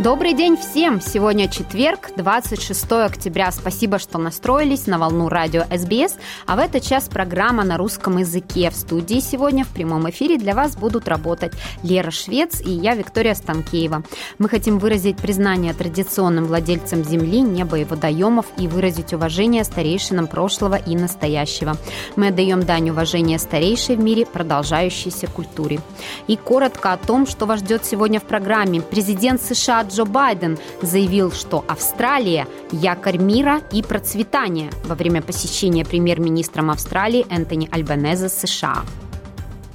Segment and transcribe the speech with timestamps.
[0.00, 0.98] Добрый день всем!
[0.98, 3.52] Сегодня четверг, 26 октября.
[3.52, 6.16] Спасибо, что настроились на волну радио СБС.
[6.46, 8.70] А в этот час программа на русском языке.
[8.70, 11.52] В студии сегодня в прямом эфире для вас будут работать
[11.82, 14.02] Лера Швец и я, Виктория Станкеева.
[14.38, 20.76] Мы хотим выразить признание традиционным владельцам земли, неба и водоемов и выразить уважение старейшинам прошлого
[20.76, 21.76] и настоящего.
[22.16, 25.78] Мы отдаем дань уважения старейшей в мире продолжающейся культуре.
[26.26, 28.80] И коротко о том, что вас ждет сегодня в программе.
[28.80, 36.70] Президент США Джо Байден заявил, что Австралия– якорь мира и процветания во время посещения премьер-министром
[36.70, 38.84] Австралии Энтони Альбанеза США.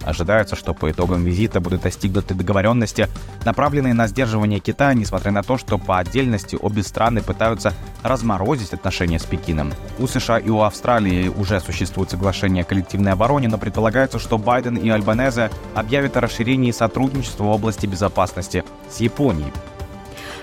[0.06, 3.10] Ожидается, что по итогам визита будут достигнуты договоренности,
[3.44, 7.74] направленные на сдерживание Китая, несмотря на то, что по отдельности обе страны пытаются
[8.04, 9.74] разморозить отношения с Пекином.
[9.98, 14.76] У США и у Австралии уже существует соглашение о коллективной обороне, но предполагается, что Байден
[14.76, 19.52] и Альбанезе объявят о расширении сотрудничества в области безопасности с Японией.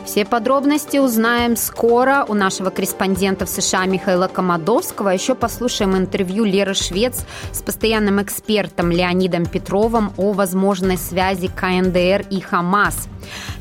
[0.04, 5.10] Все подробности узнаем скоро у нашего корреспондента в США Михаила Комадовского.
[5.10, 12.40] Еще послушаем интервью Леры Швец с постоянным экспертом Леонидом Петровым о возможной связи КНДР и
[12.40, 13.08] Хамас.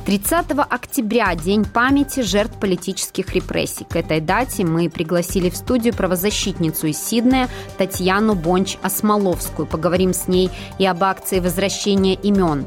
[0.06, 3.86] 30 октября– День памяти жертв политических репрессий.
[3.86, 9.68] К этой дате мы пригласили в студию правозащитницу из Сиднея Татьяну Бонч-Осмоловскую.
[9.68, 12.66] Поговорим с ней и об акции возвращения имен.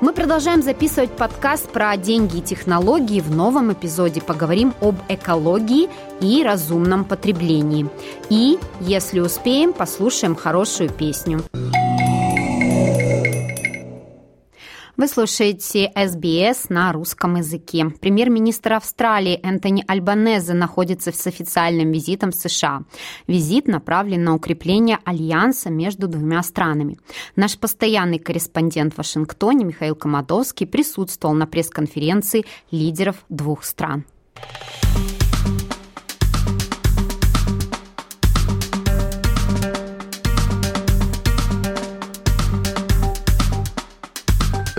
[0.00, 3.20] Мы продолжаем записывать подкаст про деньги и технологии.
[3.20, 5.88] В новом эпизоде поговорим об экологии
[6.20, 7.88] и разумном потреблении.
[8.28, 11.42] И, если успеем, послушаем хорошую песню.
[14.98, 17.86] Вы слушаете СБС на русском языке.
[17.98, 22.82] Премьер-министр Австралии Энтони Альбанезе находится с официальным визитом в США.
[23.26, 26.98] Визит направлен на укрепление альянса между двумя странами.
[27.36, 34.04] Наш постоянный корреспондент в Вашингтоне Михаил Комадовский присутствовал на пресс-конференции лидеров двух стран.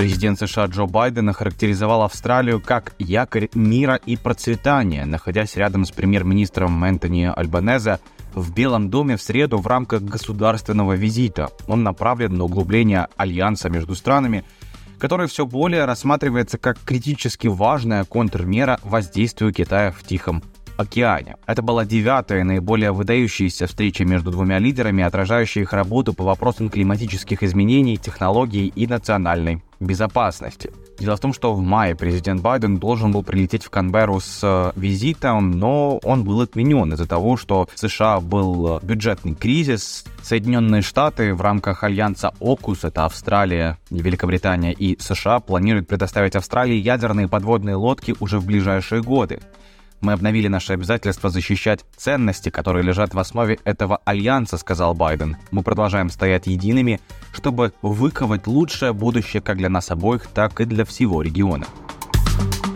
[0.04, 6.84] Президент США Джо Байден охарактеризовал Австралию как якорь мира и процветания, находясь рядом с премьер-министром
[6.84, 8.00] Энтони Альбанезе
[8.34, 11.52] в Белом доме в среду в рамках государственного визита.
[11.70, 14.44] Он направлен на углубление альянса между странами,
[15.00, 20.44] который все более рассматривается как критически важная контрмера воздействию Китая в Тихом
[20.76, 21.38] океане.
[21.46, 27.42] Это была девятая наиболее выдающаяся встреча между двумя лидерами, отражающая их работу по вопросам климатических
[27.42, 30.72] изменений, технологий и национальной безопасности.
[31.00, 34.72] Дело в том, что в мае президент Байден должен был прилететь в Канберру с э,
[34.80, 40.06] визитом, но он был отменен из-за того, что в США был э, бюджетный кризис.
[40.22, 47.28] Соединенные Штаты в рамках альянса ОКУС, это Австралия, Великобритания и США, планируют предоставить Австралии ядерные
[47.28, 49.40] подводные лодки уже в ближайшие годы.
[50.04, 55.38] Мы обновили наше обязательство защищать ценности, которые лежат в основе этого альянса, сказал Байден.
[55.52, 57.00] Мы продолжаем стоять едиными,
[57.32, 61.66] чтобы выковать лучшее будущее как для нас обоих, так и для всего региона.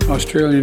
[0.07, 0.61] Australia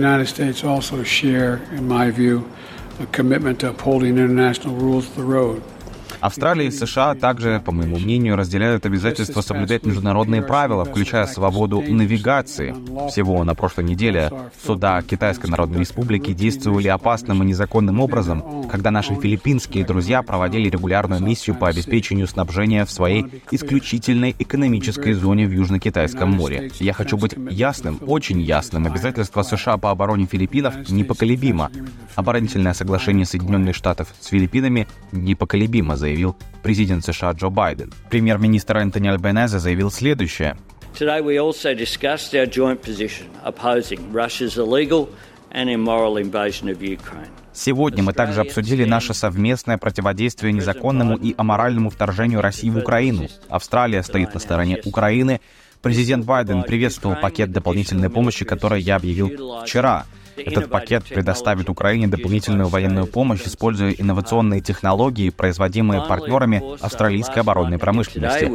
[6.24, 12.74] Австралия и США также, по моему мнению, разделяют обязательство соблюдать международные правила, включая свободу навигации.
[13.10, 14.32] Всего на прошлой неделе
[14.64, 21.22] суда Китайской Народной Республики действовали опасным и незаконным образом, когда наши филиппинские друзья проводили регулярную
[21.22, 26.70] миссию по обеспечению снабжения в своей исключительной экономической зоне в Южно-Китайском море.
[26.80, 28.86] Я хочу быть ясным, очень ясным.
[28.86, 31.70] Обязательство США по обороне Филиппинов непоколебимо.
[32.14, 37.92] Оборонительное соглашение Соединенных Штатов с Филиппинами непоколебимо, заявил заявил президент США Джо Байден.
[38.08, 40.56] Премьер-министр Энтони Альбенезе заявил следующее.
[40.98, 45.08] Today we also discussed our joint position opposing Russia's illegal
[45.50, 47.30] and immoral invasion of Ukraine.
[47.52, 53.26] Сегодня мы также обсудили наше совместное противодействие незаконному и аморальному вторжению России в Украину.
[53.48, 55.40] Австралия стоит на стороне Украины.
[55.82, 60.06] Президент Байден приветствовал пакет дополнительной помощи, который я объявил вчера.
[60.36, 68.50] Этот пакет предоставит Украине дополнительную военную помощь, используя инновационные технологии, производимые партнерами австралийской оборонной промышленности.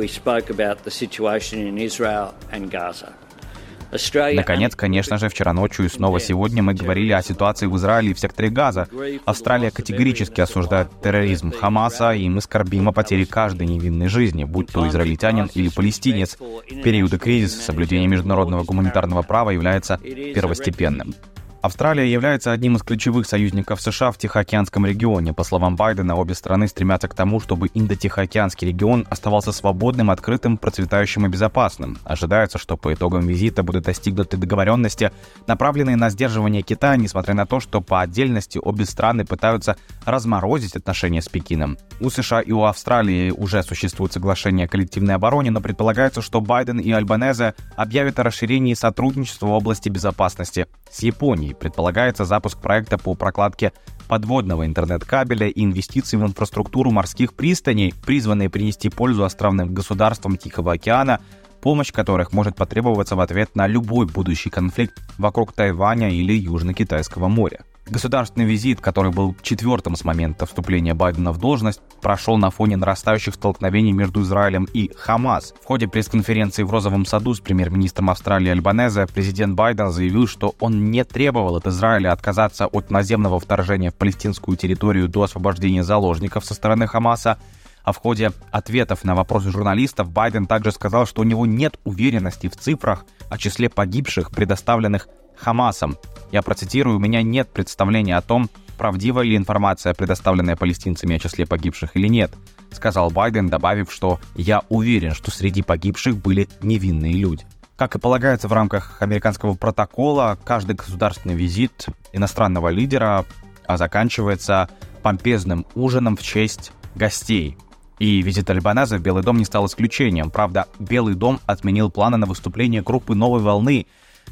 [3.92, 8.14] Наконец, конечно же, вчера ночью и снова сегодня мы говорили о ситуации в Израиле и
[8.14, 8.88] в секторе Газа.
[9.26, 14.88] Австралия категорически осуждает терроризм Хамаса, и мы скорбим о потере каждой невинной жизни, будь то
[14.88, 16.38] израильтянин или палестинец.
[16.40, 21.16] В периоды кризиса соблюдение международного гуманитарного права является первостепенным.
[21.62, 25.34] Австралия является одним из ключевых союзников США в Тихоокеанском регионе.
[25.34, 31.26] По словам Байдена, обе страны стремятся к тому, чтобы Индо-Тихоокеанский регион оставался свободным, открытым, процветающим
[31.26, 31.98] и безопасным.
[32.06, 35.12] Ожидается, что по итогам визита будут достигнуты договоренности,
[35.48, 39.76] направленные на сдерживание Китая, несмотря на то, что по отдельности обе страны пытаются
[40.06, 41.78] разморозить отношения с Пекином.
[42.00, 46.80] У США и у Австралии уже существует соглашение о коллективной обороне, но предполагается, что Байден
[46.80, 51.49] и Альбанезе объявят о расширении сотрудничества в области безопасности с Японией.
[51.50, 51.60] Японии.
[51.60, 53.74] Предполагается запуск проекта по прокладке
[54.08, 61.20] подводного интернет-кабеля и инвестиций в инфраструктуру морских пристаней, призванные принести пользу островным государствам Тихого океана,
[61.62, 67.60] помощь которых может потребоваться в ответ на любой будущий конфликт вокруг Тайваня или Южно-Китайского моря.
[67.90, 73.34] Государственный визит, который был четвертым с момента вступления Байдена в должность, прошел на фоне нарастающих
[73.34, 75.56] столкновений между Израилем и Хамас.
[75.60, 80.92] В ходе пресс-конференции в Розовом саду с премьер-министром Австралии Альбанезе президент Байден заявил, что он
[80.92, 86.54] не требовал от Израиля отказаться от наземного вторжения в палестинскую территорию до освобождения заложников со
[86.54, 87.40] стороны Хамаса,
[87.84, 92.50] а в ходе ответов на вопросы журналистов Байден также сказал, что у него нет уверенности
[92.50, 95.08] в цифрах о числе погибших, предоставленных
[95.40, 95.98] Хамасом.
[96.32, 101.46] Я процитирую, у меня нет представления о том, правдива ли информация, предоставленная палестинцами о числе
[101.46, 102.32] погибших или нет,
[102.72, 107.46] сказал Байден, добавив, что я уверен, что среди погибших были невинные люди.
[107.76, 113.26] Как и полагается в рамках американского протокола, каждый государственный визит иностранного лидера
[113.70, 114.68] а заканчивается
[115.04, 117.56] помпезным ужином в честь гостей.
[118.00, 120.32] И визит Альбаназа в Белый дом не стал исключением.
[120.32, 123.86] Правда, Белый дом отменил планы на выступление группы «Новой волны»,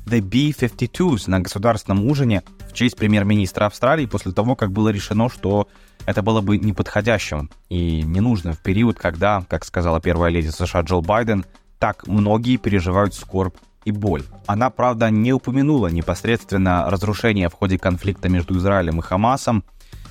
[0.08, 5.68] The B-52s на государственном ужине в честь премьер-министра Австралии после того, как было решено, что
[6.06, 10.82] это было бы неподходящим и не нужно в период, когда, как сказала первая леди США
[10.84, 11.46] Джилл Байден,
[11.78, 14.24] так многие переживают скорбь и боль.
[14.46, 19.66] Она, правда, не упомянула непосредственно разрушение в ходе конфликта между Израилем и Хамасом.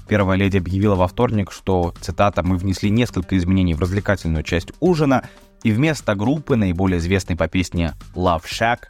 [0.08, 5.26] Первая леди объявила во вторник, что, цитата, «мы внесли несколько изменений в развлекательную часть ужина,
[5.62, 8.81] и вместо группы, наиболее известной по песне Love Shack,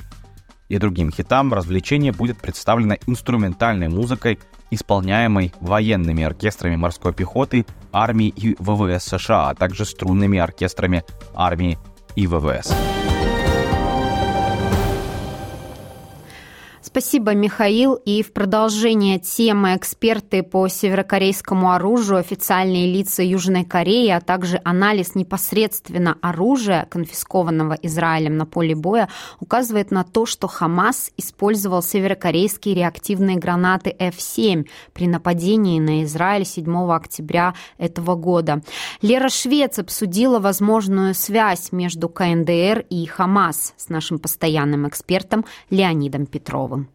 [0.68, 4.38] и другим хитам развлечение будет представлено инструментальной музыкой,
[4.70, 11.04] исполняемой военными оркестрами морской пехоты, армии и ВВС США, а также струнными оркестрами
[11.34, 11.78] армии
[12.16, 12.74] и ВВС.
[16.96, 17.92] Спасибо, Михаил.
[17.92, 25.14] И в продолжение темы эксперты по северокорейскому оружию, официальные лица Южной Кореи, а также анализ
[25.14, 29.10] непосредственно оружия, конфискованного Израилем на поле боя,
[29.40, 36.90] указывает на то, что Хамас использовал северокорейские реактивные гранаты F-7 при нападении на Израиль 7
[36.90, 38.62] октября этого года.
[39.02, 46.85] Лера Швец обсудила возможную связь между КНДР и Хамас с нашим постоянным экспертом Леонидом Петровым.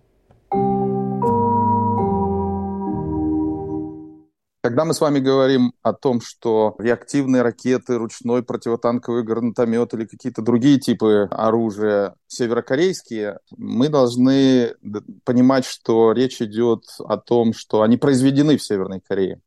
[4.64, 10.44] Когда мы с вами говорим о том, что реактивные ракеты, ручной противотанковый гранатомет или какие-то
[10.44, 14.76] другие типы оружия северокорейские, мы должны
[15.24, 19.42] понимать, что речь идет о том, что они произведены в Северной Корее.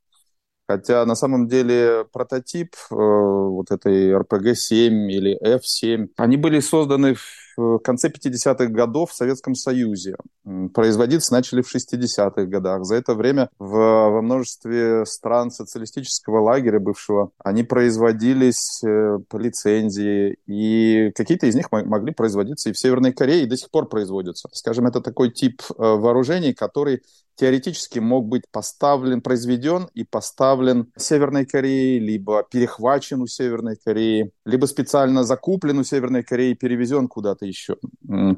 [0.66, 7.14] Хотя на самом деле прототип э, вот этой RPG-7 или F-7, они были созданы
[7.56, 10.16] в конце 50-х годов в Советском Союзе.
[10.74, 12.84] Производиться начали в 60-х годах.
[12.84, 20.36] За это время в, во множестве стран социалистического лагеря бывшего они производились э, по лицензии,
[20.46, 24.48] и какие-то из них могли производиться и в Северной Корее, и до сих пор производятся.
[24.52, 27.00] Скажем, это такой тип э, вооружений, который
[27.36, 34.66] теоретически мог быть поставлен, произведен и поставлен Северной Корее, либо перехвачен у Северной Кореи, либо
[34.66, 37.76] специально закуплен у Северной Кореи и перевезен куда-то еще.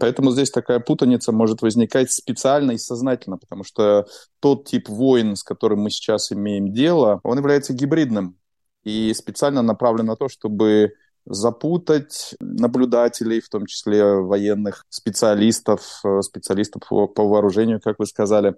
[0.01, 4.07] Поэтому здесь такая путаница может возникать специально и сознательно, потому что
[4.41, 8.39] тот тип войн, с которым мы сейчас имеем дело, он является гибридным
[8.85, 10.93] и специально направлен на то, чтобы
[11.27, 18.55] запутать наблюдателей, в том числе военных специалистов, э, специалистов по, по вооружению, как вы сказали.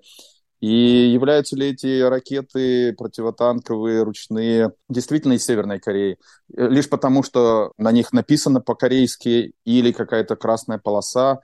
[0.61, 6.18] И являются ли эти ракеты противотанковые, ручные, действительно из Северной Кореи?
[6.49, 11.40] Лишь потому, что на них написано по-корейски или какая-то красная полоса,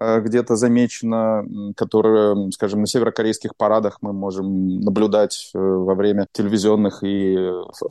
[0.00, 1.44] где-то замечено,
[1.76, 7.36] которое, скажем, на северокорейских парадах мы можем наблюдать э, во время телевизионных и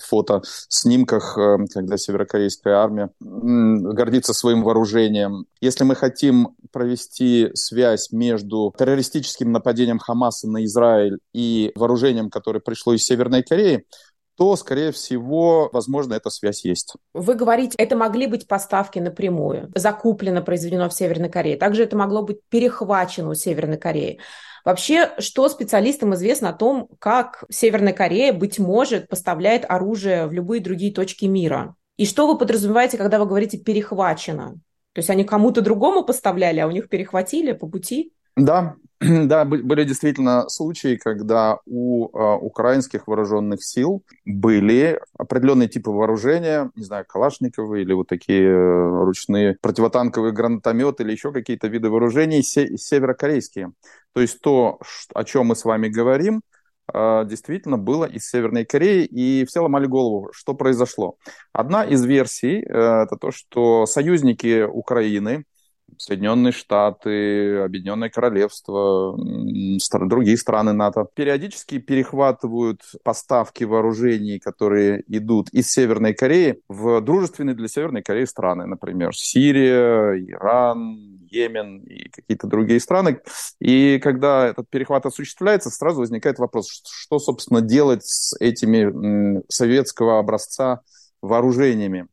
[0.03, 1.37] фотоснимках,
[1.73, 5.45] когда северокорейская армия гордится своим вооружением.
[5.61, 12.93] Если мы хотим провести связь между террористическим нападением Хамаса на Израиль и вооружением, которое пришло
[12.93, 13.85] из Северной Кореи,
[14.37, 16.93] то, скорее всего, возможно, эта связь есть.
[17.13, 21.57] Вы говорите, это могли быть поставки напрямую, закуплено, произведено в Северной Корее.
[21.57, 24.19] Также это могло быть перехвачено у Северной Кореи.
[24.63, 30.61] Вообще, что специалистам известно о том, как Северная Корея, быть может, поставляет оружие в любые
[30.61, 31.75] другие точки мира?
[31.95, 34.59] И что вы подразумеваете, когда вы говорите «перехвачено»?
[34.93, 38.13] То есть они кому-то другому поставляли, а у них перехватили по пути?
[38.37, 46.71] Да, да, были действительно случаи, когда у э, украинских вооруженных сил были определенные типы вооружения,
[46.75, 52.43] не знаю, калашниковые или вот такие э, ручные противотанковые гранатометы или еще какие-то виды вооружений
[52.43, 53.71] се- северокорейские.
[54.13, 54.79] То есть то,
[55.15, 56.41] о чем мы с вами говорим,
[56.93, 61.17] э, действительно было из Северной Кореи, и все ломали голову, что произошло.
[61.53, 65.43] Одна из версий э, это то, что союзники Украины,
[65.97, 69.17] Соединенные Штаты, Объединенное Королевство,
[70.07, 77.67] другие страны НАТО периодически перехватывают поставки вооружений, которые идут из Северной Кореи в дружественные для
[77.67, 83.19] Северной Кореи страны, например, Сирия, Иран, Йемен и какие-то другие страны.
[83.59, 90.81] И когда этот перехват осуществляется, сразу возникает вопрос, что, собственно, делать с этими советского образца
[91.21, 92.07] вооружениями.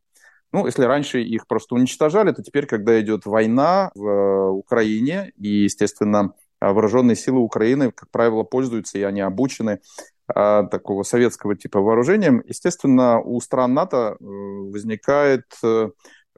[0.55, 5.63] Ну, если раньше их просто уничтожали, то теперь, когда идет война в э, Украине, и,
[5.63, 6.31] естественно,
[6.61, 9.81] вооруженные силы Украины, как правило, пользуются, и они обучены
[10.33, 15.89] а, такого советского типа вооружением, естественно, у стран НАТО э, возникает э,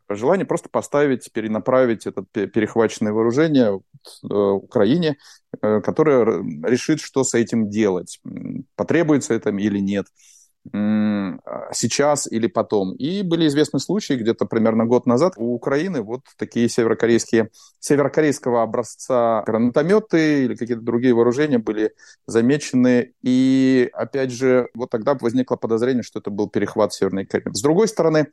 [0.09, 3.79] желание просто поставить, перенаправить это перехваченное вооружение
[4.23, 5.17] Украине,
[5.61, 8.19] которое решит, что с этим делать,
[8.75, 10.07] потребуется это или нет
[11.71, 12.93] сейчас или потом.
[12.93, 19.43] И были известны случаи, где-то примерно год назад у Украины вот такие северокорейские, северокорейского образца
[19.45, 21.93] гранатометы или какие-то другие вооружения были
[22.25, 23.13] замечены.
[23.21, 27.53] И опять же, вот тогда возникло подозрение, что это был перехват Северной Кореи.
[27.53, 28.27] С другой стороны,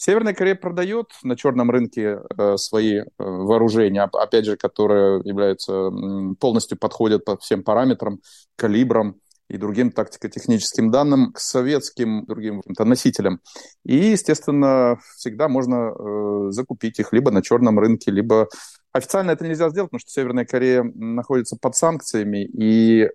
[0.00, 5.90] Северная Корея продает на черном рынке э, свои э, вооружения, опять же, которые являются
[6.38, 8.20] полностью подходят по всем параметрам,
[8.54, 9.16] калибрам
[9.48, 13.40] и другим тактико-техническим данным к советским другим носителям.
[13.84, 18.48] И, естественно, всегда можно э, закупить их либо на черном рынке, либо
[18.92, 23.08] официально это нельзя сделать, потому что Северная Корея находится под санкциями, и э,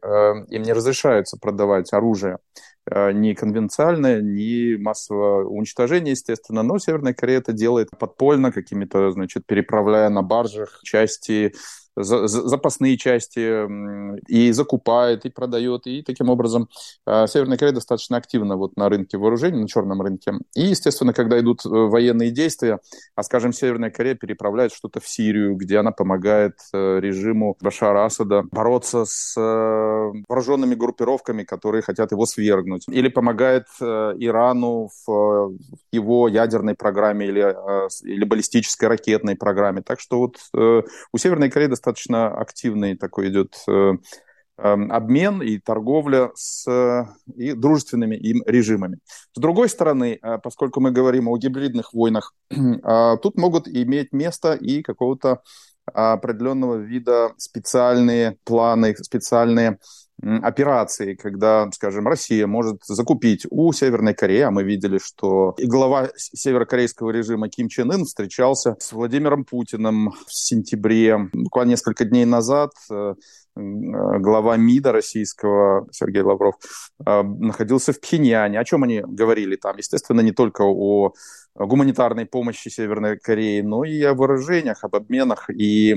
[0.50, 2.38] им не разрешается продавать оружие
[2.90, 6.64] э, ни конвенциальное, ни массового уничтожения, естественно.
[6.64, 11.54] Но Северная Корея это делает подпольно, какими-то, значит, переправляя на баржах части
[11.96, 13.68] запасные части
[14.28, 16.70] и закупает, и продает, и таким образом
[17.06, 20.34] а, Северная Корея достаточно активна вот на рынке вооружений, на черном рынке.
[20.56, 22.80] И, естественно, когда идут э, военные действия,
[23.16, 28.44] а, скажем, Северная Корея переправляет что-то в Сирию, где она помогает э, режиму Башара Асада
[28.52, 35.58] бороться с э, вооруженными группировками, которые хотят его свергнуть, или помогает Ирану в
[35.92, 37.56] его ядерной программе или,
[38.04, 39.82] или баллистической ракетной программе.
[39.82, 40.38] Так что вот
[41.12, 43.94] у Северной Кореи достаточно активный такой идет э,
[44.58, 46.66] эм, обмен и торговля с
[47.36, 49.00] и дружественными им режимами.
[49.36, 54.54] С другой стороны, э, поскольку мы говорим о гибридных войнах, э, тут могут иметь место
[54.54, 55.42] и какого-то
[55.86, 59.80] определенного вида специальные планы, специальные
[60.24, 66.10] операции, когда, скажем, Россия может закупить у Северной Кореи, а мы видели, что и глава
[66.16, 72.72] северокорейского режима Ким Чен Ын встречался с Владимиром Путиным в сентябре, буквально несколько дней назад,
[72.90, 73.16] э,
[73.56, 76.56] глава МИДа российского Сергей Лавров
[77.06, 78.60] э, находился в Пхеньяне.
[78.60, 79.78] О чем они говорили там?
[79.78, 81.14] Естественно, не только о
[81.56, 85.50] гуманитарной помощи Северной Корее, но и о вооружениях, об обменах.
[85.52, 85.96] И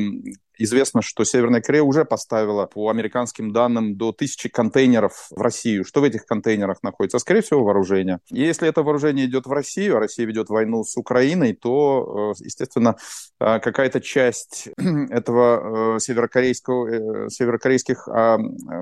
[0.58, 5.84] Известно, что Северная Корея уже поставила, по американским данным, до тысячи контейнеров в Россию.
[5.84, 7.18] Что в этих контейнерах находится?
[7.18, 8.20] Скорее всего, вооружение.
[8.30, 12.44] И если это вооружение идет в Россию, а Россия ведет войну с Украиной, то, э,
[12.44, 12.96] естественно,
[13.38, 14.68] э, какая-то часть
[15.10, 18.38] этого северокорейского, северокорейских а,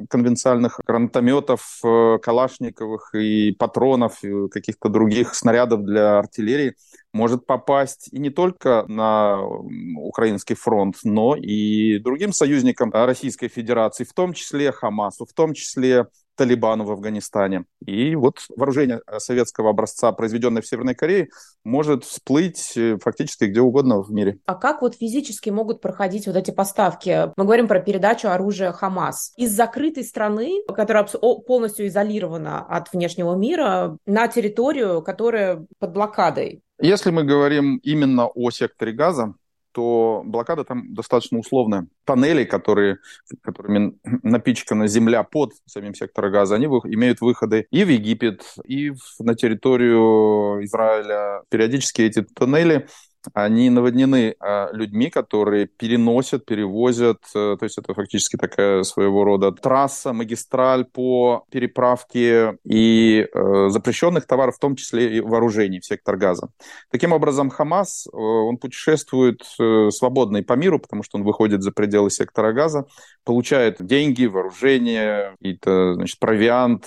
[0.09, 6.75] конвенциальных гранатометов, калашниковых и патронов, и каких-то других снарядов для артиллерии
[7.13, 14.13] может попасть и не только на украинский фронт, но и другим союзникам Российской Федерации, в
[14.13, 16.07] том числе Хамасу, в том числе
[16.37, 17.65] Талибану в Афганистане.
[17.85, 21.29] И вот вооружение советского образца, произведенное в Северной Корее,
[21.65, 24.39] может всплыть э, фактически где угодно в мире.
[24.47, 27.31] А как вот физически могут проходить вот эти поставки?
[27.37, 29.33] Мы говорим про передачу оружия Хамас.
[29.37, 31.07] Из закрытой страны, которая
[31.47, 36.63] полностью изолирована от внешнего мира, на территорию, которая под блокадой.
[36.81, 39.35] Если мы говорим именно о секторе газа,
[39.75, 41.89] то блокада там достаточно условная.
[42.05, 42.99] Тоннели, которые,
[43.43, 49.35] которыми напичкана земля под самим сектором газа, они имеют выходы и в Египет, и на
[49.35, 51.43] территорию Израиля.
[51.51, 52.87] Периодически эти тоннели
[53.33, 59.53] они наводнены а, людьми, которые переносят, перевозят, э, то есть это фактически такая своего рода
[59.53, 66.17] трасса, магистраль по переправке и э, запрещенных товаров, в том числе и вооружений в сектор
[66.17, 66.49] газа.
[66.91, 69.43] Таким образом, Хамас, э, он путешествует
[69.91, 72.87] свободно и по миру, потому что он выходит за пределы сектора газа,
[73.25, 76.87] получает деньги, вооружение, какие-то, значит, провиант,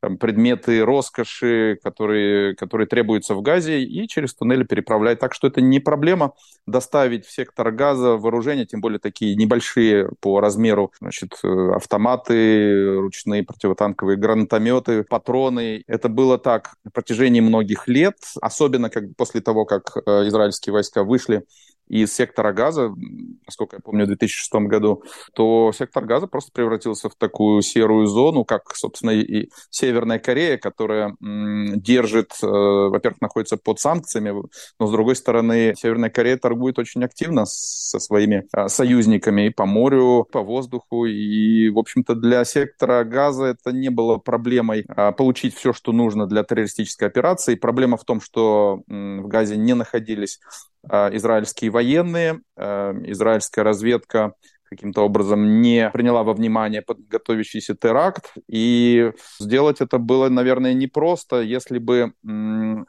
[0.00, 5.18] там, предметы роскоши, которые, которые требуются в газе, и через туннели переправлять.
[5.18, 6.32] Так что это не проблема
[6.66, 13.42] доставить в сектор газа вооружения, тем более такие небольшие по размеру значит, э, автоматы, ручные
[13.42, 15.82] противотанковые гранатометы, патроны.
[15.86, 21.02] Это было так на протяжении многих лет, особенно как после того, как э, израильские войска
[21.04, 21.44] вышли
[21.88, 22.92] из сектора газа,
[23.46, 25.02] насколько я помню, в 2006 году,
[25.34, 31.16] то сектор газа просто превратился в такую серую зону, как, собственно, и Северная Корея, которая
[31.20, 34.42] держит, э, во-первых, находится под санкциями,
[34.78, 39.66] но, с другой стороны, Северная Корея торгует очень активно со своими э, союзниками и по
[39.66, 45.54] морю, по воздуху, и, в общем-то, для сектора газа это не было проблемой а, получить
[45.54, 47.54] все, что нужно для террористической операции.
[47.54, 50.40] Проблема в том, что в газе не находились
[50.77, 54.34] а, израильские военные, а, израильская разведка
[54.68, 58.34] каким-то образом не приняла во внимание готовящийся теракт.
[58.48, 62.12] И сделать это было, наверное, непросто, если бы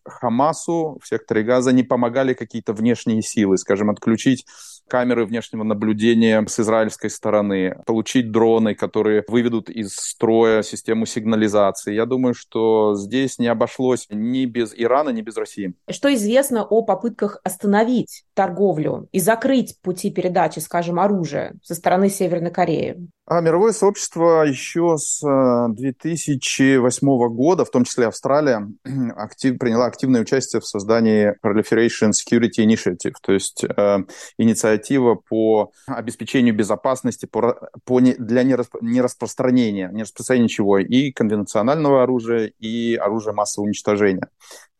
[0.05, 4.45] Хамасу в секторе Газа не помогали какие-то внешние силы, скажем, отключить
[4.89, 11.93] камеры внешнего наблюдения с израильской стороны, получить дроны, которые выведут из строя систему сигнализации.
[11.93, 15.73] Я думаю, что здесь не обошлось ни без Ирана, ни без России.
[15.89, 22.51] Что известно о попытках остановить торговлю и закрыть пути передачи, скажем, оружия со стороны Северной
[22.51, 23.07] Кореи?
[23.29, 28.67] А мировое сообщество еще с 2008 э, года, в том числе Австралия,
[29.15, 33.99] актив, приняла активное участие в создании Proliferation Security Initiative, то есть э,
[34.39, 42.95] инициатива по обеспечению безопасности по, по для нераспространения, не распространения ничего, и конвенционального оружия, и
[42.95, 44.27] оружия массового уничтожения.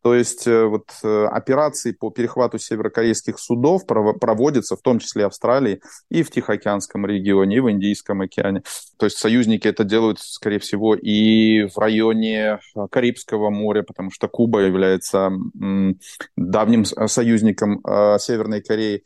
[0.02, 5.82] То есть э, вот э, операции по перехвату северокорейских судов проводятся в том числе Австралии
[6.10, 8.64] и в Тихоокеанском регионе, и в Индийском океане.
[8.98, 14.30] То есть союзники это делают, скорее всего, и в районе э, Карибского моря, потому что
[14.30, 15.32] Куба является
[16.36, 17.82] давним союзником
[18.20, 19.04] Северной Кореи.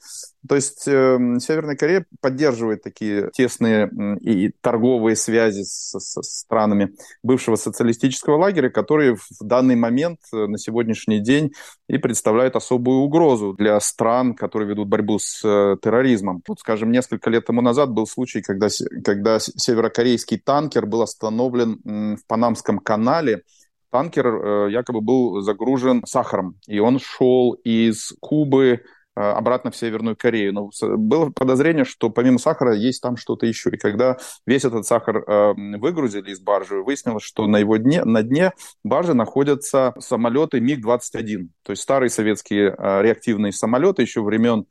[0.48, 3.90] То есть Северная Корея поддерживает такие тесные
[4.22, 11.20] и торговые связи с, с странами бывшего социалистического лагеря, которые в данный момент на сегодняшний
[11.20, 11.54] день
[11.88, 16.42] и представляют особую угрозу для стран, которые ведут борьбу с э, терроризмом.
[16.48, 18.68] Вот, скажем, несколько лет тому назад был случай, когда,
[19.04, 23.44] когда северокорейский танкер был остановлен в Панамском канале,
[23.92, 28.82] танкер э, якобы был загружен сахаром, и он шел из Кубы
[29.16, 30.54] обратно в Северную Корею.
[30.54, 33.70] Но было подозрение, что помимо сахара есть там что-то еще.
[33.70, 38.24] И когда весь этот сахар э, выгрузили из баржи, выяснилось, что на его дне, на
[38.24, 41.50] дне баржи находятся самолеты МиГ-21.
[41.64, 44.66] То есть старые советские э, реактивные самолеты еще времен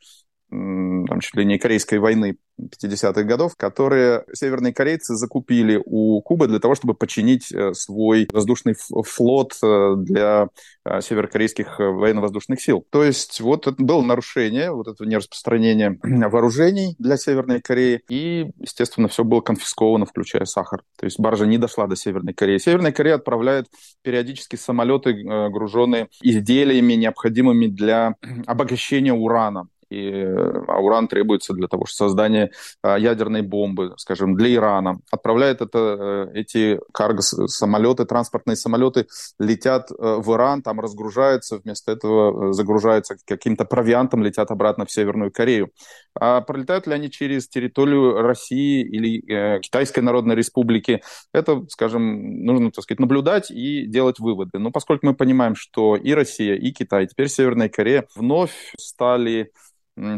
[0.52, 6.58] там, чуть ли не Корейской войны 50-х годов, которые северные корейцы закупили у Кубы для
[6.58, 10.48] того, чтобы починить э, свой воздушный флот э, для
[10.84, 12.86] э, северокорейских военно-воздушных сил.
[12.90, 19.08] То есть вот это было нарушение, вот это нераспространение вооружений для Северной Кореи, и, естественно,
[19.08, 20.82] все было конфисковано, включая сахар.
[20.98, 22.58] То есть баржа не дошла до Северной Кореи.
[22.58, 23.68] Северная Корея отправляет
[24.02, 25.14] периодически самолеты,
[25.50, 30.24] груженные изделиями, необходимыми для обогащения урана и
[30.68, 32.50] а уран требуется для того, чтобы создание
[32.82, 35.00] а, ядерной бомбы, скажем, для Ирана.
[35.10, 39.06] Отправляет это, э, эти карго-самолеты, транспортные самолеты
[39.38, 44.92] летят э, в Иран, там разгружаются, вместо этого э, загружаются каким-то провиантом, летят обратно в
[44.92, 45.70] Северную Корею.
[46.14, 51.02] А пролетают ли они через территорию России или э, Китайской Народной Республики?
[51.32, 54.58] Это, скажем, нужно, так сказать, наблюдать и делать выводы.
[54.58, 59.52] Но поскольку мы понимаем, что и Россия, и Китай, теперь Северная Корея вновь стали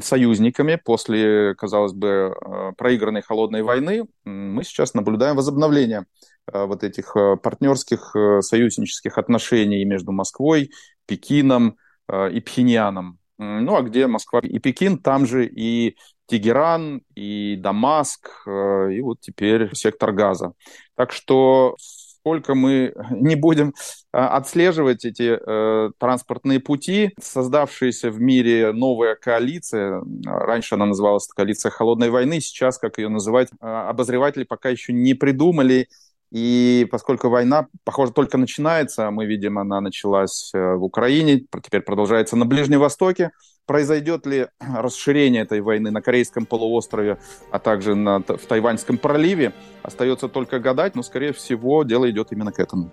[0.01, 6.07] союзниками после, казалось бы, э, проигранной холодной войны, мы сейчас наблюдаем возобновление
[6.53, 10.71] вот этих партнерских союзнических отношений между Москвой,
[11.07, 11.79] Пекином
[12.13, 13.19] и Пхеньяном.
[13.39, 19.75] Ну, а где Москва и Пекин, там же и Тегеран, и Дамаск, и вот теперь
[19.75, 20.53] сектор газа.
[20.97, 21.77] Так что
[22.25, 23.75] сколько мы не будем
[24.11, 31.69] а, отслеживать эти э, транспортные пути, создавшаяся в мире новая коалиция, раньше она называлась коалиция
[31.69, 35.89] холодной войны, сейчас, как ее называть, э, обозреватели пока еще не придумали,
[36.35, 42.35] и поскольку война, похоже, только начинается, мы видим, она началась э, в Украине, теперь продолжается
[42.35, 43.31] на Ближнем Востоке,
[43.67, 47.19] произойдет ли расширение этой войны на Корейском полуострове,
[47.53, 49.53] а также на, в Тайваньском проливе,
[49.85, 52.91] остается только гадать, но, скорее всего, дело идет именно к этому.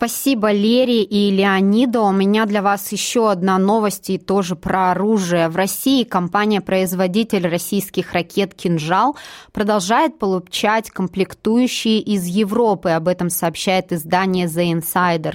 [0.00, 2.00] Спасибо, Лере и Леонида.
[2.00, 5.50] У меня для вас еще одна новость и тоже про оружие.
[5.50, 9.18] В России компания-производитель российских ракет «Кинжал»
[9.52, 12.88] продолжает получать комплектующие из Европы.
[12.88, 15.34] Об этом сообщает издание The Insider.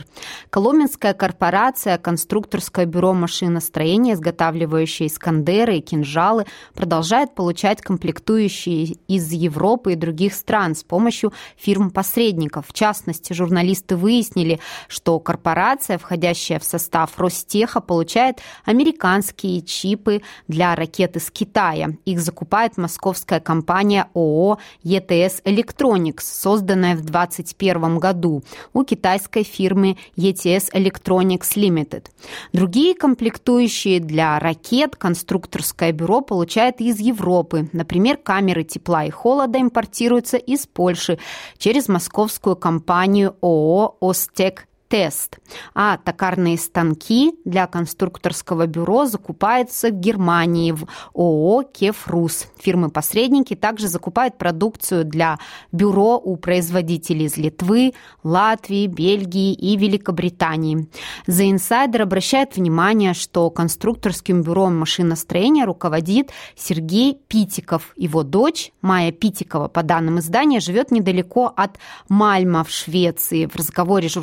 [0.49, 9.95] Коломенская корпорация, конструкторское бюро машиностроения, изготавливающее «Искандеры» и «Кинжалы», продолжает получать комплектующие из Европы и
[9.95, 12.65] других стран с помощью фирм-посредников.
[12.67, 14.54] В частности, журналисты выяснили,
[14.87, 21.89] что корпорация, входящая в состав Ростеха, получает американские чипы для ракет из Китая.
[22.05, 30.71] Их закупает московская компания ООО ETS Electronics, созданная в 2021 году у китайской фирмы ETS
[30.73, 32.05] Electronics Limited.
[32.53, 37.69] Другие комплектующие для ракет конструкторское бюро получает из Европы.
[37.73, 41.19] Например, камеры тепла и холода импортируются из Польши
[41.57, 44.44] через московскую компанию ООО «Остех
[44.87, 45.39] тест,
[45.73, 52.47] а токарные станки для конструкторского бюро закупаются в Германии в ООО «Кефрус».
[52.59, 55.39] Фирмы-посредники также закупают продукцию для
[55.71, 57.93] бюро у производителей из Литвы,
[58.23, 60.87] Латвии, Бельгии и Великобритании.
[61.27, 67.93] The Insider обращает внимание, что конструкторским бюро машиностроения руководит Сергей Питиков.
[67.95, 71.77] Его дочь Майя Питикова, по данным издания, живет недалеко от
[72.09, 73.45] Мальма в Швеции.
[73.45, 74.17] В разговоре с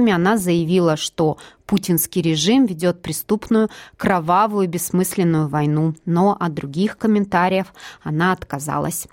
[0.00, 1.36] журналистами она заявила, что
[1.66, 9.06] путинский режим ведет преступную, кровавую, бессмысленную войну, но от других комментариев она отказалась.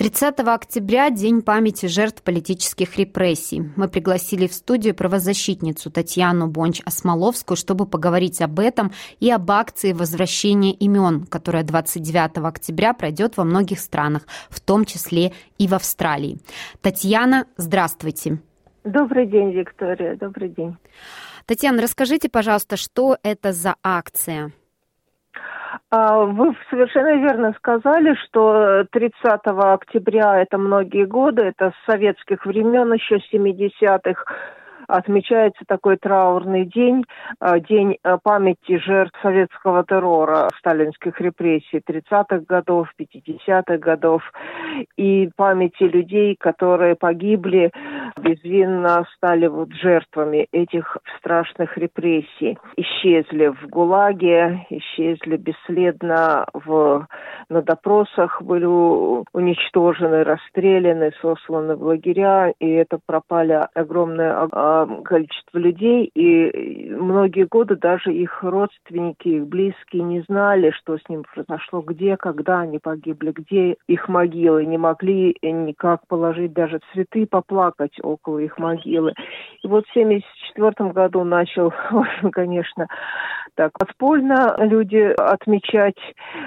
[0.00, 3.70] 30 октября– День памяти жертв политических репрессий.
[3.76, 10.72] Мы пригласили в студию правозащитницу Татьяну Бонч-Осмоловскую, чтобы поговорить об этом и об акции возвращения
[10.72, 16.38] имен, которая 29 октября пройдет во многих странах, в том числе и в Австралии.
[16.80, 18.38] Татьяна, здравствуйте.
[18.84, 20.78] Добрый день, Виктория, добрый день.
[21.44, 24.50] Татьяна, расскажите, пожалуйста, что это за акция?
[25.90, 32.92] А, вы совершенно верно сказали, что 30 октября, это многие годы, это с советских времен,
[32.92, 34.24] еще 70-х,
[34.90, 37.04] отмечается такой траурный день,
[37.40, 44.22] э, день э, памяти жертв советского террора, сталинских репрессий 30-х годов, 50-х годов,
[44.96, 47.70] и памяти людей, которые погибли,
[48.18, 52.58] безвинно стали вот жертвами этих страшных репрессий.
[52.76, 57.06] Исчезли в ГУЛАГе, исчезли бесследно в,
[57.48, 58.64] на допросах, были
[59.32, 67.76] уничтожены, расстреляны, сосланы в лагеря, и это пропали огромное а, количество людей, и многие годы
[67.76, 73.32] даже их родственники, их близкие не знали, что с ним произошло, где, когда они погибли,
[73.32, 79.14] где их могилы, не могли никак положить даже цветы, поплакать около их могилы.
[79.62, 81.72] И вот в 1974 году начал,
[82.32, 82.86] конечно,
[83.54, 85.98] так подпольно люди отмечать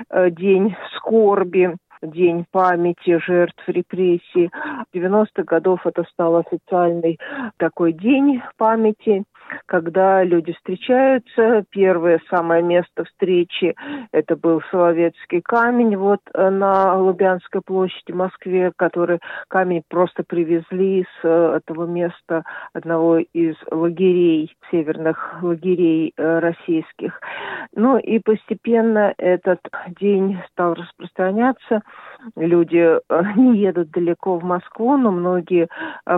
[0.09, 4.51] э, день скорби День памяти жертв репрессий.
[4.91, 7.17] В 90-х годов это стал официальный
[7.55, 9.23] такой день памяти
[9.65, 11.63] когда люди встречаются.
[11.69, 13.75] Первое самое место встречи
[14.11, 21.03] это был Соловецкий камень вот э, на Лубянской площади в Москве, который камень просто привезли
[21.03, 27.19] с э, этого места одного из лагерей, северных лагерей э, российских.
[27.75, 29.59] Ну и постепенно этот
[29.99, 31.81] день стал распространяться.
[32.35, 32.99] Люди
[33.37, 35.67] не едут далеко в Москву, но многие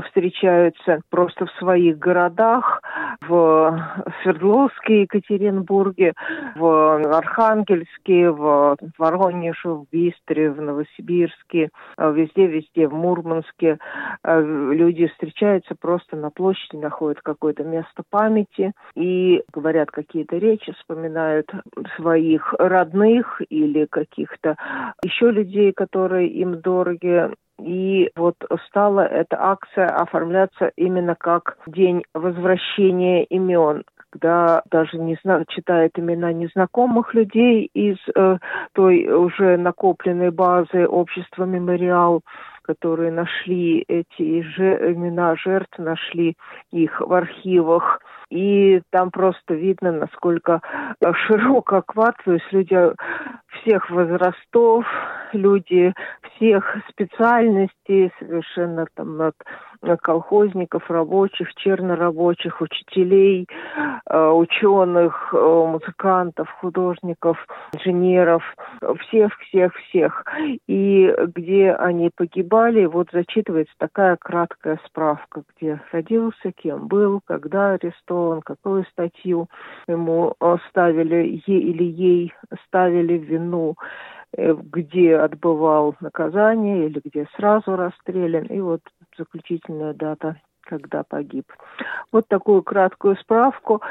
[0.06, 2.82] встречаются просто в своих городах,
[3.28, 6.14] в Свердловске, Екатеринбурге,
[6.56, 13.78] в Архангельске, в Воронеже, в Бистре, в Новосибирске, везде-везде, в Мурманске.
[14.24, 21.52] Люди встречаются просто на площади, находят какое-то место памяти и говорят какие-то речи, вспоминают
[21.96, 24.56] своих родных или каких-то
[25.04, 27.30] еще людей, которые им дороги.
[27.62, 28.36] И вот
[28.68, 33.84] стала эта акция оформляться именно как день возвращения имен
[34.16, 38.38] когда даже не зна читает имена незнакомых людей из э,
[38.72, 42.22] той уже накопленной базы общества «Мемориал»,
[42.66, 46.36] которые нашли эти же имена жертв, нашли
[46.72, 48.02] их в архивах.
[48.30, 50.62] И там просто видно, насколько
[51.28, 52.78] широк охват, то есть люди
[53.62, 54.86] всех возрастов,
[55.34, 55.94] люди
[56.36, 59.36] всех специальностей, совершенно там от
[60.02, 63.48] колхозников, рабочих, чернорабочих, учителей,
[64.10, 67.38] э, ученых, э, музыкантов, художников,
[67.74, 68.44] инженеров,
[69.02, 70.26] всех-всех-всех.
[70.68, 78.42] И где они погибали, вот зачитывается такая краткая справка, где родился, кем был, когда арестован,
[78.42, 79.48] какую статью
[79.88, 80.36] ему
[80.70, 82.34] ставили, ей или ей
[82.68, 83.76] ставили вину.
[84.38, 88.46] Э, где отбывал наказание или где сразу расстрелян.
[88.46, 88.82] И вот
[89.18, 90.36] заключительная дата
[90.68, 91.46] когда погиб.
[92.12, 93.84] Вот такую краткую справку.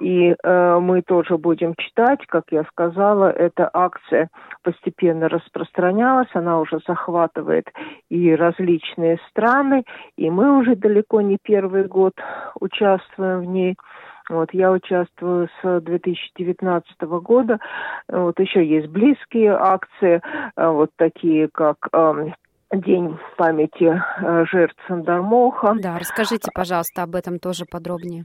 [0.00, 4.30] И э, мы тоже будем читать, как я сказала, эта акция
[4.62, 7.70] постепенно распространялась, она уже захватывает
[8.08, 9.84] и различные страны,
[10.16, 12.14] и мы уже далеко не первый год
[12.58, 13.76] участвуем в ней.
[14.32, 17.58] Вот, я участвую с 2019 года.
[18.08, 20.22] Вот еще есть близкие акции,
[20.56, 22.34] э, вот такие как эм,
[22.72, 25.76] День памяти э, жертв Сандармоха.
[25.78, 28.24] Да, расскажите, пожалуйста, об этом тоже подробнее.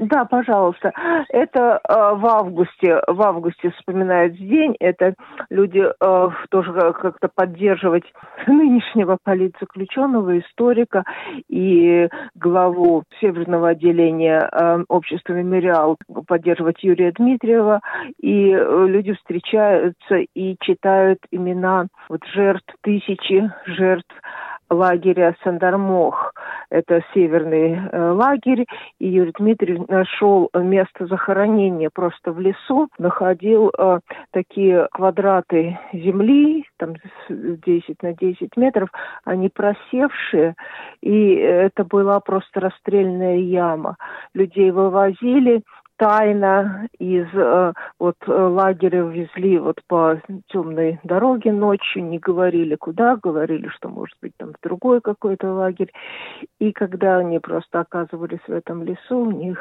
[0.00, 0.92] Да, пожалуйста.
[1.28, 4.74] Это э, в августе, в августе вспоминают день.
[4.80, 5.14] Это
[5.50, 8.04] люди э, тоже как-то поддерживать
[8.46, 11.04] нынешнего политзаключенного, историка
[11.50, 17.80] и главу Северного отделения э, общества «Мемориал» поддерживать Юрия Дмитриева.
[18.22, 24.14] И э, люди встречаются и читают имена вот жертв, тысячи жертв
[24.70, 26.32] лагеря Сандармох.
[26.70, 28.64] Это северный э, лагерь.
[28.98, 32.88] И Юрий Дмитриевич нашел место захоронения просто в лесу.
[32.98, 33.98] Находил э,
[34.32, 36.94] такие квадраты земли, там
[37.28, 38.90] 10 на 10 метров.
[39.24, 40.54] Они просевшие.
[41.02, 43.96] И это была просто расстрельная яма.
[44.34, 45.62] Людей вывозили
[46.00, 53.16] тайно из э, вот э, лагеря везли вот по темной дороге ночью, не говорили куда,
[53.16, 55.92] говорили, что может быть там в другой какой-то лагерь.
[56.58, 59.58] И когда они просто оказывались в этом лесу, у них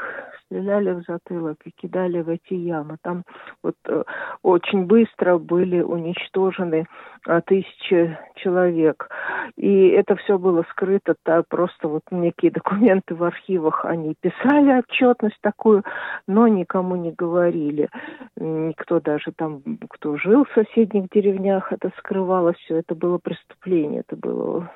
[0.50, 2.98] стреляли в затылок и кидали в эти ямы.
[3.02, 3.24] Там
[3.62, 4.04] вот э,
[4.42, 6.88] очень быстро были уничтожены
[7.28, 9.10] э, тысячи человек.
[9.58, 15.40] И это все было скрыто, так просто вот некие документы в архивах, они писали отчетность
[15.42, 15.84] такую,
[16.30, 17.90] но никому не говорили.
[18.38, 22.78] Никто даже там, кто жил в соседних деревнях, это скрывалось все.
[22.78, 24.72] Это было преступление, это было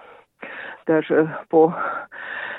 [0.88, 1.74] даже по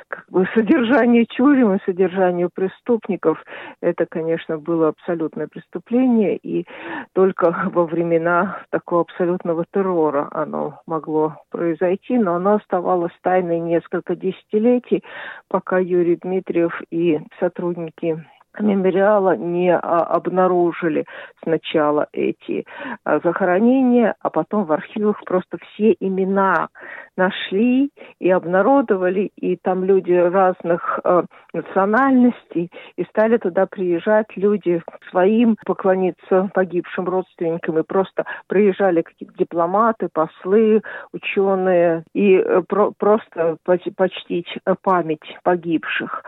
[0.09, 3.43] как бы содержанию тюрем и содержанию преступников,
[3.81, 6.67] это, конечно, было абсолютное преступление, и
[7.15, 15.03] только во времена такого абсолютного террора оно могло произойти, но оно оставалось тайной несколько десятилетий,
[15.49, 18.25] пока Юрий Дмитриев и сотрудники
[18.61, 21.05] мемориала не а, обнаружили
[21.43, 22.65] сначала эти
[23.05, 26.69] а, захоронения, а потом в архивах просто все имена
[27.17, 35.57] нашли и обнародовали, и там люди разных э, национальностей, и стали туда приезжать люди своим
[35.65, 44.49] поклониться погибшим родственникам, и просто приезжали какие-то дипломаты, послы, ученые, и э, про просто почтить
[44.83, 46.25] память погибших.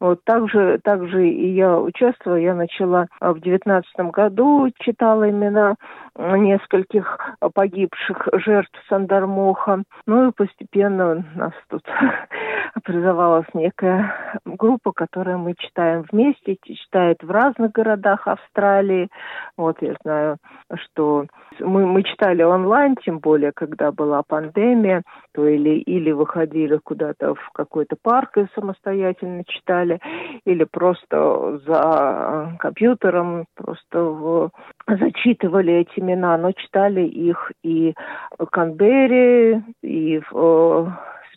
[0.00, 5.76] Вот также, также и я участвовала, я начала в девятнадцатом году, читала имена
[6.18, 7.18] нескольких
[7.54, 9.82] погибших жертв Сандармоха.
[10.06, 11.82] Ну и постепенно нас тут
[12.74, 19.08] образовалась некая группа, которую мы читаем вместе, читает в разных городах Австралии.
[19.56, 20.36] Вот я знаю,
[20.74, 21.26] что
[21.60, 25.02] мы, мы читали онлайн, тем более, когда была пандемия,
[25.32, 30.00] то или, или выходили куда-то в какой-то парк и самостоятельно читали,
[30.44, 34.50] или просто за компьютером просто в,
[34.86, 37.94] зачитывали эти имена, но читали их и
[38.38, 40.92] в Канберре, и в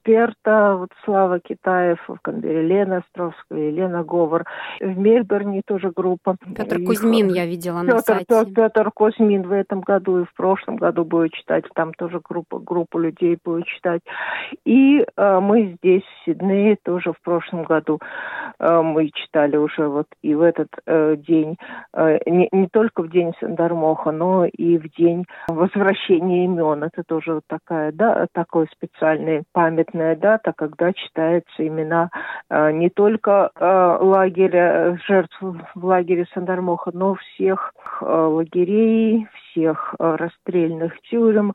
[0.10, 4.43] Берта, вот Слава Китаев, Лена Островская, Елена Говор.
[4.80, 6.36] В Мельбурне тоже группа.
[6.56, 8.26] Петр Кузьмин я видела Петр, на сайте.
[8.28, 11.65] Петр, Петр Кузьмин в этом году и в прошлом году будет читать.
[11.76, 14.02] Там тоже группа, группа людей будет читать.
[14.65, 18.00] И э, мы здесь, в Сиднее, тоже в прошлом году
[18.60, 21.56] э, мы читали уже вот и в этот э, день,
[21.93, 26.84] э, не, не только в день Сандармоха, но и в день возвращения имен.
[26.84, 29.43] Это тоже вот такая, да, такой специальная
[30.00, 32.10] памятная дата, когда читаются имена
[32.50, 41.00] э, не только э, лагеря, жертв в лагере Сандармоха, но всех э, лагерей, всех расстрельных
[41.10, 41.54] тюрем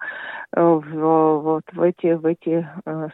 [0.53, 2.69] вот в эти, в эти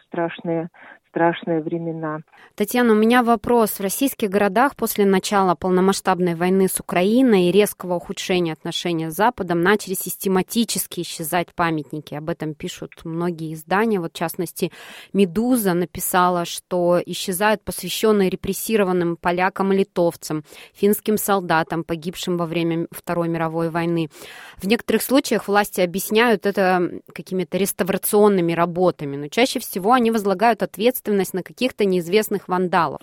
[0.05, 0.69] страшные
[1.11, 2.21] страшные времена.
[2.55, 3.71] Татьяна, у меня вопрос.
[3.71, 9.61] В российских городах после начала полномасштабной войны с Украиной и резкого ухудшения отношений с Западом
[9.61, 12.15] начали систематически исчезать памятники.
[12.15, 13.99] Об этом пишут многие издания.
[13.99, 14.71] Вот, в частности,
[15.11, 23.27] «Медуза» написала, что исчезают посвященные репрессированным полякам и литовцам, финским солдатам, погибшим во время Второй
[23.27, 24.09] мировой войны.
[24.55, 31.00] В некоторых случаях власти объясняют это какими-то реставрационными работами, но чаще всего они возлагают ответственность
[31.01, 33.01] ответственность на каких-то неизвестных вандалов.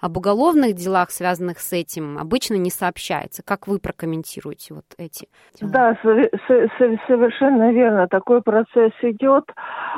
[0.00, 3.42] Об уголовных делах, связанных с этим, обычно не сообщается.
[3.42, 5.70] Как вы прокомментируете вот эти дела?
[5.70, 8.08] Да, совершенно верно.
[8.08, 9.44] Такой процесс идет.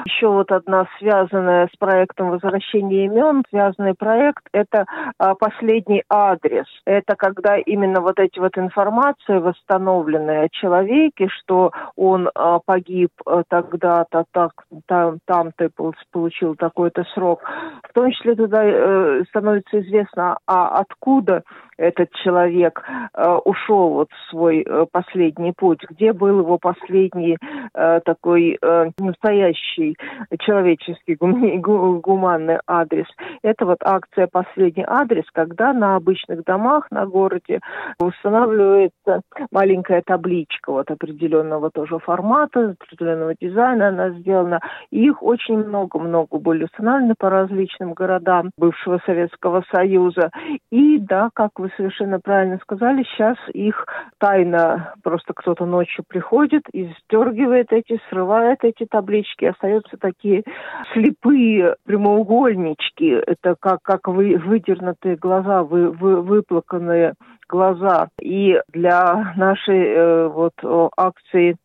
[0.04, 4.86] Еще вот одна связанная с проектом возвращения имен, связанный проект, это
[5.18, 6.66] а, последний адрес.
[6.84, 13.42] Это когда именно вот эти вот информации восстановленные о человеке, что он а, погиб а,
[13.48, 14.52] тогда-то, так,
[14.86, 15.70] там, там ты
[16.12, 17.42] получил такой-то срок.
[17.88, 21.42] В том числе туда э, становится становится известно, а откуда
[21.76, 22.82] этот человек
[23.14, 27.38] э, ушел вот в свой э, последний путь, где был его последний
[27.74, 29.96] э, такой э, настоящий
[30.38, 31.60] человеческий гум,
[32.00, 33.06] гуманный адрес.
[33.42, 37.60] Это вот акция «Последний адрес», когда на обычных домах на городе
[38.00, 44.60] устанавливается маленькая табличка вот определенного тоже формата, определенного дизайна она сделана.
[44.90, 50.30] И их очень много-много были установлены по различным городам бывшего Советского Союза.
[50.70, 53.86] И да, как вы совершенно правильно сказали, сейчас их
[54.18, 60.44] тайно просто кто-то ночью приходит и стергивает эти, срывает эти таблички, остаются такие
[60.92, 67.14] слепые прямоугольнички, это как, как вы, выдернутые глаза, вы, вы, выплаканные
[67.48, 68.08] глаза.
[68.20, 70.52] И для нашей э, вот
[70.98, 71.56] акции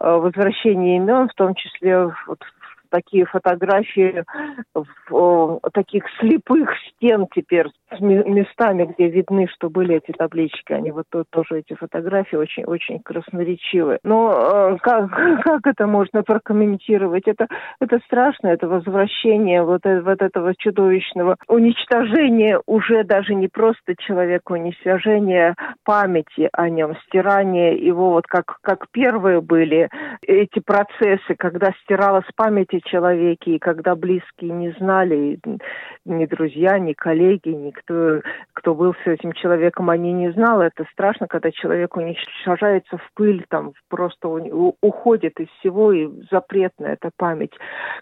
[0.00, 2.40] э, возвращения имен, в том числе вот
[2.90, 4.24] такие фотографии
[4.74, 10.72] в, таких слепых стен теперь с местами, где видны, что были эти таблички.
[10.72, 13.98] Они вот то, тоже эти фотографии очень очень красноречивы.
[14.04, 15.10] Но э, как,
[15.44, 17.26] как это можно прокомментировать?
[17.26, 17.48] Это,
[17.80, 24.52] это страшно, это возвращение вот, э, вот этого чудовищного уничтожения уже даже не просто человека,
[24.52, 29.88] уничтожения памяти о нем, стирание его вот как, как первые были
[30.26, 35.38] эти процессы, когда стиралась память человеке, и когда близкие не знали,
[36.04, 38.20] ни друзья, ни коллеги, никто,
[38.52, 40.66] кто был с этим человеком, они не знали.
[40.66, 47.10] Это страшно, когда человек уничтожается в пыль, там просто уходит из всего, и запретная эта
[47.16, 47.52] память.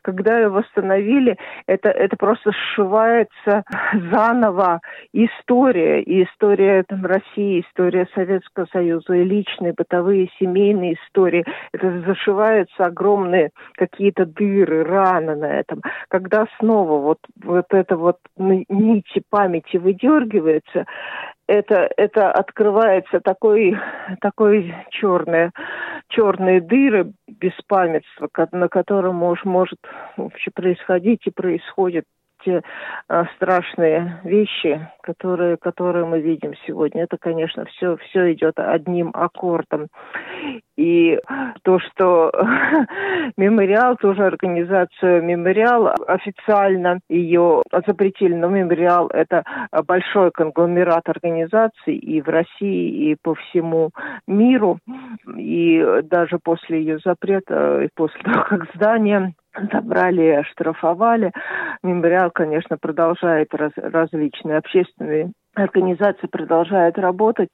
[0.03, 1.37] Когда ее восстановили,
[1.67, 3.65] это, это просто сшивается
[4.11, 4.81] заново
[5.13, 11.45] история, и история там, России, история Советского Союза, и личные, бытовые, семейные истории.
[11.73, 15.83] Это зашиваются огромные какие-то дыры, дыры, раны на этом.
[16.09, 20.87] Когда снова вот, вот это вот нити памяти выдергивается,
[21.47, 23.77] это, это открывается такой,
[24.21, 25.51] такой черные,
[26.09, 29.79] черные дыры беспамятства, на котором может, может
[30.17, 32.05] вообще происходить и происходит
[32.45, 32.63] те
[33.09, 37.05] а, страшные вещи, которые, которые мы видим сегодня.
[37.05, 39.89] Это, конечно, все, все идет одним аккордом.
[40.77, 41.19] И
[41.63, 42.31] то, что
[43.37, 49.45] мемориал, тоже организация мемориал, официально ее запретили, но мемориал это
[49.87, 53.91] большой конгломерат организаций и в России, и по всему
[54.27, 54.79] миру.
[55.37, 59.35] И даже после ее запрета, и после того, как здание
[59.73, 61.33] забрали оштрафовали.
[61.83, 67.49] Мемориал, конечно, продолжает раз, различные общественные организации продолжают работать.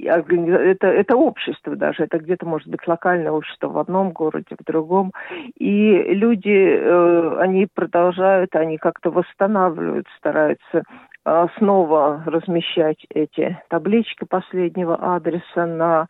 [0.00, 5.12] Это, это общество даже, это где-то может быть локальное общество в одном городе, в другом.
[5.56, 10.84] И люди, э, они продолжают, они как-то восстанавливают, стараются
[11.58, 16.06] снова размещать эти таблички последнего адреса на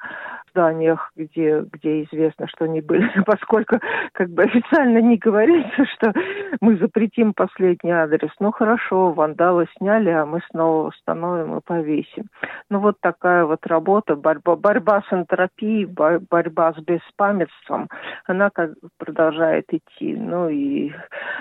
[0.51, 3.79] зданиях, где, где известно, что они были, поскольку
[4.13, 6.13] как бы официально не говорится, что
[6.61, 8.31] мы запретим последний адрес.
[8.41, 12.27] Ну хорошо, вандалы сняли, а мы снова установим и повесим.
[12.71, 17.89] Ну вот такая вот работа, борьба, борьба с энтропией, борьба с беспамятством,
[18.27, 20.17] она как продолжает идти.
[20.17, 20.93] Ну и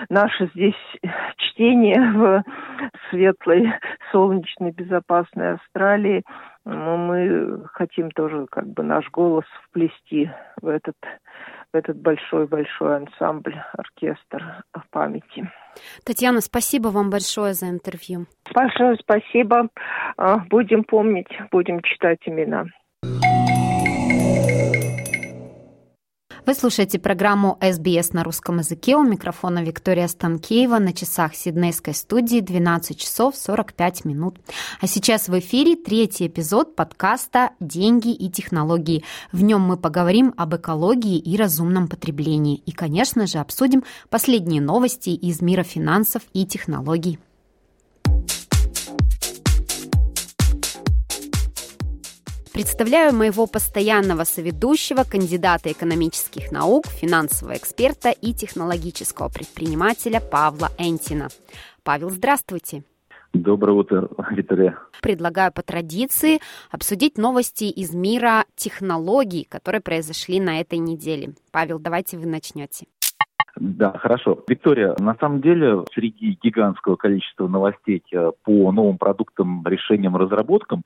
[0.08, 0.74] наше здесь
[1.36, 2.44] чтение в
[3.10, 3.72] светлой,
[4.12, 6.22] солнечной, безопасной Австралии–
[6.68, 10.30] но мы хотим тоже как бы наш голос вплести
[10.60, 10.96] в этот,
[11.72, 15.50] в этот большой-большой ансамбль, оркестр памяти.
[16.04, 18.26] Татьяна, спасибо вам большое за интервью.
[18.54, 19.68] Большое спасибо.
[20.18, 22.66] А, будем помнить, будем читать имена.
[26.48, 28.96] Вы слушаете программу SBS на русском языке.
[28.96, 30.78] У микрофона Виктория Станкеева.
[30.78, 34.38] На часах Сиднейской студии 12 часов 45 минут.
[34.80, 39.04] А сейчас в эфире третий эпизод подкаста «Деньги и технологии».
[39.30, 42.62] В нем мы поговорим об экологии и разумном потреблении.
[42.64, 47.18] И, конечно же, обсудим последние новости из мира финансов и технологий.
[52.58, 61.28] Представляю моего постоянного соведущего, кандидата экономических наук, финансового эксперта и технологического предпринимателя Павла Энтина.
[61.84, 62.82] Павел, здравствуйте.
[63.32, 64.76] Доброе утро, Виктория.
[65.00, 66.40] Предлагаю по традиции
[66.72, 71.34] обсудить новости из мира технологий, которые произошли на этой неделе.
[71.52, 72.86] Павел, давайте вы начнете.
[73.54, 74.42] Да, хорошо.
[74.48, 80.82] Виктория, на самом деле, среди гигантского количества новостей э, по новым продуктам, решениям, разработкам,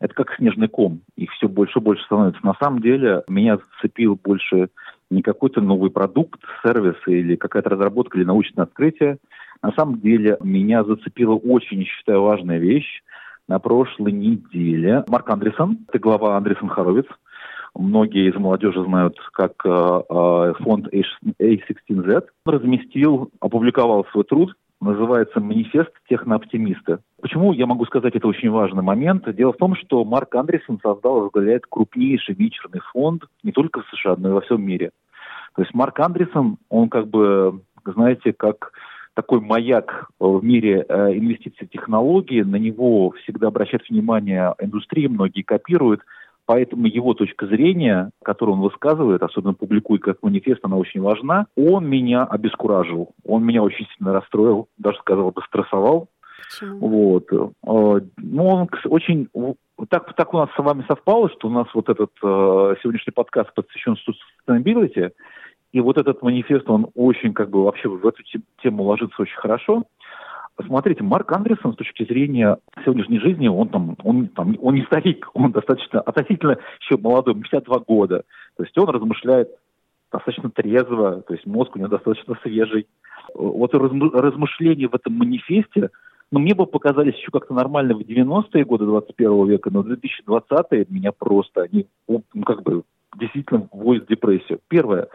[0.00, 1.00] это как снежный ком.
[1.16, 2.44] Их все больше и больше становится.
[2.44, 4.68] На самом деле меня зацепил больше
[5.10, 9.18] не какой-то новый продукт, сервис или какая-то разработка или научное открытие.
[9.62, 13.02] На самом деле меня зацепила очень, считаю, важная вещь.
[13.48, 17.06] На прошлой неделе Марк Андерсон, это глава Андерсон Хоровиц,
[17.74, 25.90] многие из молодежи знают как э, э, фонд A16Z, разместил, опубликовал свой труд называется «Манифест
[26.08, 27.00] технооптимиста».
[27.20, 29.24] Почему я могу сказать, это очень важный момент?
[29.34, 33.86] Дело в том, что Марк Андерсон создал и возглавляет крупнейший вечерный фонд не только в
[33.88, 34.90] США, но и во всем мире.
[35.54, 38.72] То есть Марк Андерсон, он как бы, знаете, как
[39.14, 45.42] такой маяк в мире э, инвестиций в технологии, на него всегда обращает внимание индустрия, многие
[45.42, 46.02] копируют–
[46.46, 51.46] Поэтому его точка зрения, которую он высказывает, особенно публикует как манифест, она очень важна.
[51.56, 56.08] Он меня обескуражил, он меня очень сильно расстроил, даже сказал бы стрессовал.
[56.48, 56.88] Почему?
[56.88, 57.32] Вот.
[57.32, 59.28] Э, ну, он очень...
[59.90, 63.52] Так, так у нас с вами совпало, что у нас вот этот э, сегодняшний подкаст
[63.52, 63.96] посвящен
[64.48, 65.10] sustainability,
[65.72, 68.22] и вот этот манифест, он очень как бы вообще в эту
[68.62, 69.84] тему ложится очень хорошо.
[70.64, 75.28] Смотрите, Марк Андерсон с точки зрения сегодняшней жизни, он там, он, там, он не старик,
[75.34, 78.24] он достаточно, относительно еще молодой, 52 года.
[78.56, 79.50] То есть он размышляет
[80.10, 82.86] достаточно трезво, то есть мозг у него достаточно свежий.
[83.34, 85.90] Вот размышления в этом манифесте,
[86.30, 91.12] ну, мне бы показались еще как-то нормально в 90-е годы 21 века, но 2020-е меня
[91.12, 92.82] просто, они, ну, как бы,
[93.16, 94.60] действительно вводят в депрессию.
[94.68, 95.08] Первое,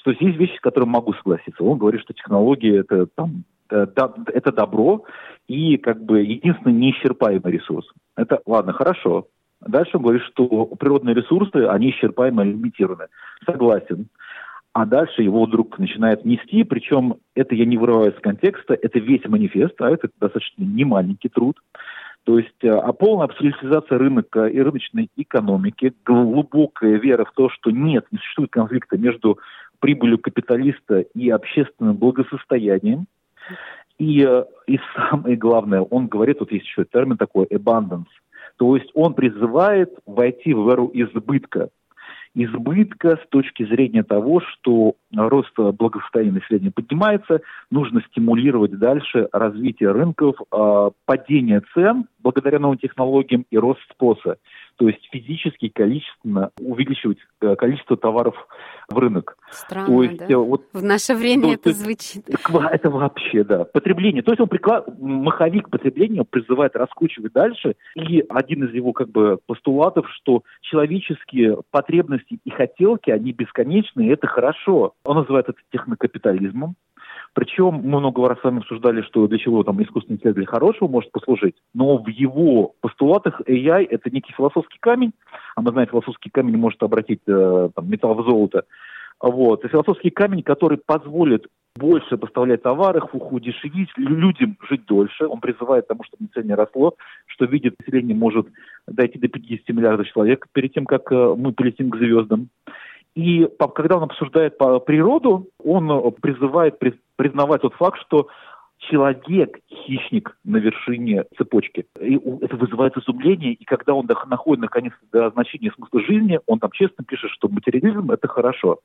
[0.00, 1.62] что есть вещи, с которыми могу согласиться.
[1.62, 5.04] Он говорит, что технологии это там это добро
[5.48, 7.86] и как бы единственный неисчерпаемый ресурс.
[8.16, 9.26] Это ладно, хорошо.
[9.60, 13.06] Дальше он говорит, что природные ресурсы, они исчерпаемы, лимитированы.
[13.44, 14.06] Согласен.
[14.72, 19.24] А дальше его вдруг начинает нести, причем это я не вырываю из контекста, это весь
[19.26, 21.58] манифест, а это достаточно не маленький труд.
[22.24, 27.72] То есть э, а полная абсолютизация рынка и рыночной экономики, глубокая вера в то, что
[27.72, 29.40] нет, не существует конфликта между
[29.80, 33.06] прибылью капиталиста и общественным благосостоянием–
[33.98, 38.08] и, э, и самое главное, он говорит, вот есть еще термин такой, abundance,
[38.56, 41.70] то есть он призывает войти в эру избытка.
[42.34, 47.40] Избытка с точки зрения того, что рост благосостояния населения поднимается,
[47.72, 54.36] нужно стимулировать дальше развитие рынков, а, падение цен благодаря новым технологиям и рост спроса
[54.80, 58.34] то есть физически, количественно увеличивать э, количество товаров
[58.88, 59.36] в рынок.
[59.50, 60.26] Странно, то есть, да?
[60.26, 62.24] Э, вот, в наше время то, это звучит.
[62.30, 63.64] Это вообще, да.
[63.64, 64.22] Потребление.
[64.22, 64.86] То есть он приклад...
[64.98, 67.74] маховик потребления призывает раскручивать дальше.
[67.94, 74.10] И один из его как бы постулатов, что человеческие потребности и хотелки, они бесконечны, и
[74.10, 74.94] это хорошо.
[75.04, 76.74] Он называет это технокапитализмом.
[77.32, 80.88] Причем мы много раз с вами обсуждали, что для чего там искусственный интеллект для хорошего
[80.88, 85.12] может послужить, но в его постулатах AI— это некий философский камень,
[85.54, 88.64] а мы знаем, философский камень может обратить э, там, металл в золото,
[89.20, 89.64] вот.
[89.64, 95.26] И философский камень, который позволит больше поставлять товары, удешевить, людям жить дольше.
[95.26, 96.94] Он призывает к тому, чтобы население росло,
[97.26, 98.46] что видит, население может
[98.86, 102.48] дойти до 50 миллиардов человек перед тем, как э, мы полетим к звездам.
[103.14, 106.78] И когда он обсуждает природу, он призывает
[107.16, 108.28] признавать тот факт, что
[108.78, 111.86] человек хищник на вершине цепочки.
[112.00, 116.70] И это вызывает изумление, и когда он находит наконец до значения смысла жизни, он там
[116.72, 118.78] честно пишет, что материализм– это хорошо.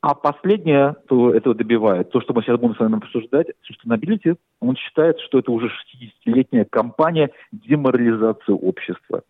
[0.00, 4.76] А последнее, что этого добивает, то, что мы сейчас будем с вами обсуждать, sustainability, он
[4.76, 9.22] считает, что это уже 60-летняя кампания деморализации общества,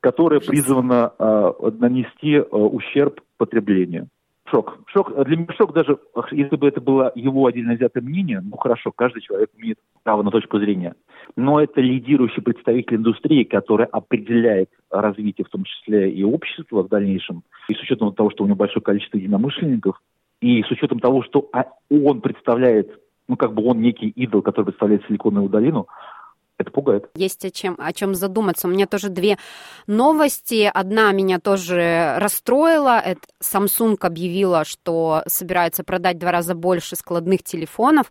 [0.00, 4.08] которая призвана э, нанести э, ущерб потреблению
[4.50, 4.78] шок.
[4.86, 5.98] Шок, для меня шок даже,
[6.32, 10.30] если бы это было его отдельно взятое мнение, ну хорошо, каждый человек имеет право на
[10.30, 10.94] точку зрения.
[11.36, 17.42] Но это лидирующий представитель индустрии, который определяет развитие, в том числе и общества в дальнейшем,
[17.68, 20.00] и с учетом того, что у него большое количество единомышленников,
[20.40, 21.50] и с учетом того, что
[21.90, 22.90] он представляет,
[23.28, 25.88] ну как бы он некий идол, который представляет Силиконовую долину,
[26.58, 27.08] это пугает.
[27.14, 28.66] Есть о чем, о чем задуматься.
[28.66, 29.38] У меня тоже две
[29.86, 30.68] новости.
[30.72, 32.98] Одна меня тоже расстроила.
[32.98, 38.10] Это Samsung объявила, что собирается продать в два раза больше складных телефонов,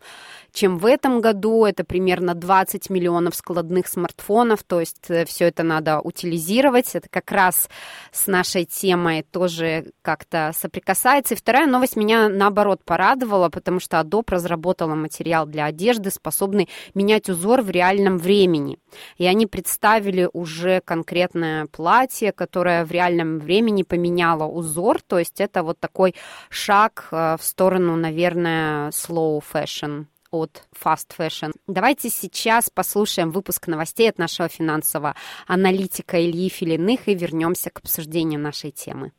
[0.53, 1.65] чем в этом году.
[1.65, 4.63] Это примерно 20 миллионов складных смартфонов.
[4.63, 6.95] То есть э, все это надо утилизировать.
[6.95, 7.69] Это как раз
[8.13, 11.33] с нашей темой тоже как-то соприкасается.
[11.33, 17.29] И вторая новость меня наоборот порадовала, потому что Adobe разработала материал для одежды, способный менять
[17.29, 18.77] узор в реальном времени времени.
[19.17, 25.01] И они представили уже конкретное платье, которое в реальном времени поменяло узор.
[25.01, 26.13] То есть это вот такой
[26.49, 31.53] шаг э, в сторону, наверное, slow fashion от fast fashion.
[31.67, 35.15] Давайте сейчас послушаем выпуск новостей от нашего финансового
[35.47, 39.11] аналитика Ильи Филиных и вернемся к обсуждению нашей темы.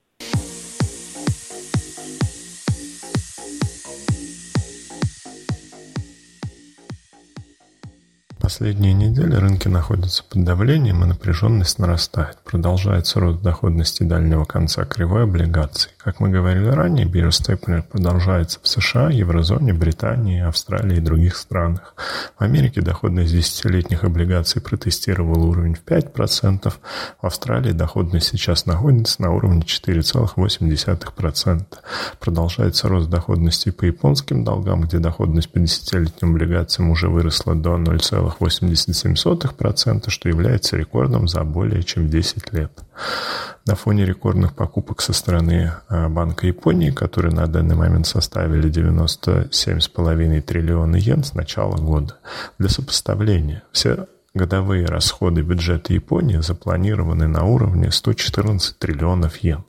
[8.48, 12.38] Последние недели рынки находятся под давлением, и напряженность нарастает.
[12.46, 15.90] Продолжается рост доходности дальнего конца кривой облигаций.
[16.08, 21.94] Как мы говорили ранее, Степлер продолжается в США, Еврозоне, Британии, Австралии и других странах.
[22.38, 26.72] В Америке доходность десятилетних облигаций протестировала уровень в 5%.
[27.20, 31.64] В Австралии доходность сейчас находится на уровне 4,8%.
[32.18, 38.48] Продолжается рост доходности по японским долгам, где доходность по десятилетним облигациям уже выросла до 0,8%.
[38.48, 42.72] 0,87%, что является рекордом за более чем 10 лет.
[43.68, 50.40] На фоне рекордных покупок со стороны а, Банка Японии, которые на данный момент составили 97,5
[50.42, 52.16] триллиона йен с начала года.
[52.58, 59.64] Для сопоставления, все годовые расходы бюджета Японии запланированы на уровне 114 триллионов йен.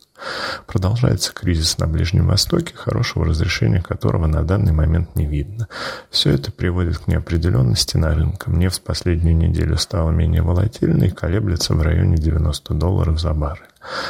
[0.67, 5.67] Продолжается кризис на Ближнем Востоке, хорошего разрешения которого на данный момент не видно.
[6.09, 8.51] Все это приводит к неопределенности на рынке.
[8.51, 13.68] Нефть в последнюю неделю стала менее волатильной и колеблется в районе 90 долларов за баррель.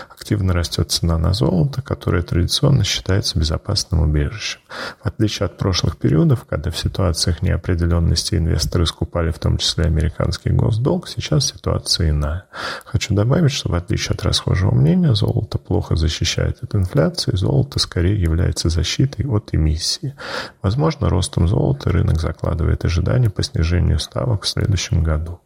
[0.10, 4.60] Активно растет цена на золото, которое традиционно считается безопасным убежищем.
[5.02, 10.50] В отличие от прошлых периодов, когда в ситуациях неопределенности инвесторы скупали в том числе американский
[10.50, 12.46] госдолг, сейчас ситуация иная.
[12.86, 18.20] Хочу добавить, что в отличие от расхожего мнения, золото плохо защищает от инфляции, золото скорее
[18.20, 20.16] является защитой от эмиссии.
[20.62, 25.40] Возможно, ростом золота рынок закладывает ожидания по снижению ставок в следующем году.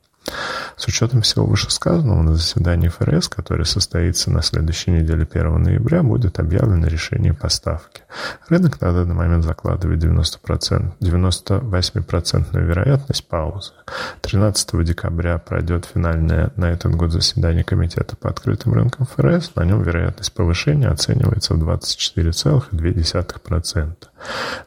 [0.77, 6.39] С учетом всего вышесказанного, на заседании ФРС, которое состоится на следующей неделе 1 ноября, будет
[6.39, 8.01] объявлено решение поставки.
[8.49, 13.73] Рынок на данный момент закладывает 90%, 98% вероятность паузы.
[14.21, 19.51] 13 декабря пройдет финальное на этот год заседание Комитета по открытым рынкам ФРС.
[19.55, 23.93] На нем вероятность повышения оценивается в 24,2%.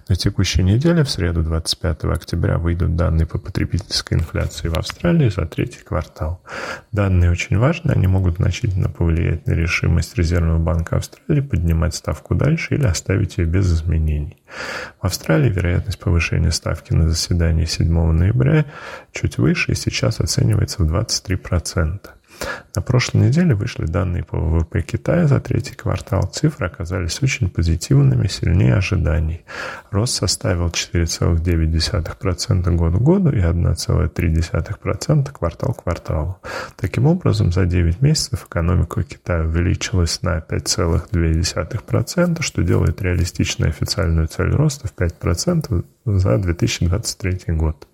[0.08, 5.46] На текущей неделе, в среду 25 октября, выйдут данные по потребительской инфляции в Австралии за
[5.46, 6.42] третий квартал.
[6.92, 12.76] Данные очень важны, они могут значительно повлиять на решимость Резервного банка Австралии поднимать ставку дальше
[12.76, 14.36] или оставить ее без изменений.
[15.00, 18.64] В Австралии вероятность повышения ставки на заседании 7 ноября
[19.12, 22.15] чуть выше и сейчас оценивается в 23%.
[22.74, 26.24] На прошлой неделе вышли данные по ВВП Китая за третий квартал.
[26.24, 29.46] Цифры оказались очень позитивными, сильнее ожиданий.
[29.90, 36.38] Рост составил 4,9% год к году и 1,3% квартал к кварталу.
[36.76, 44.50] Таким образом, за 9 месяцев экономика Китая увеличилась на 5,2%, что делает реалистичную официальную цель
[44.50, 47.88] роста в 5% за 2023 год.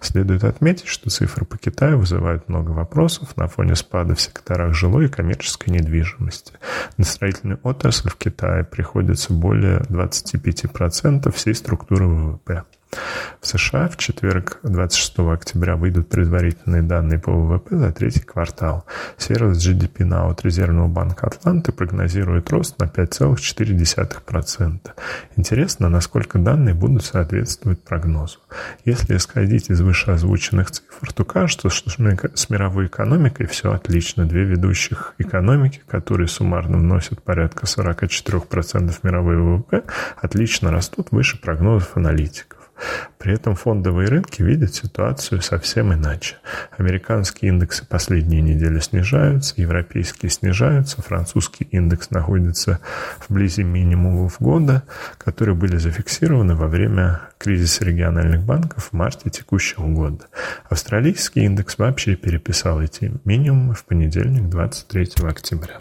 [0.00, 5.06] Следует отметить, что цифры по Китаю вызывают много вопросов на фоне спада в секторах жилой
[5.06, 6.52] и коммерческой недвижимости.
[6.98, 12.64] На строительную отрасль в Китае приходится более 25% всей структуры ВВП.
[13.40, 18.86] В США в четверг, 26 октября, выйдут предварительные данные по ВВП за третий квартал.
[19.18, 24.80] Сервис GDP Now от Резервного банка Атланты прогнозирует рост на 5,4%.
[25.36, 28.38] Интересно, насколько данные будут соответствовать прогнозу.
[28.84, 34.26] Если исходить из вышеозвученных цифр, то кажется, что с мировой экономикой все отлично.
[34.26, 39.82] Две ведущих экономики, которые суммарно вносят порядка 44% мировой ВВП,
[40.20, 42.53] отлично растут выше прогнозов аналитиков.
[43.18, 46.36] При этом фондовые рынки видят ситуацию совсем иначе.
[46.76, 52.80] Американские индексы последние недели снижаются, европейские снижаются, французский индекс находится
[53.28, 54.82] вблизи минимумов года,
[55.18, 60.26] которые были зафиксированы во время кризиса региональных банков в марте текущего года.
[60.68, 65.78] Австралийский индекс вообще переписал эти минимумы в понедельник, 23 октября.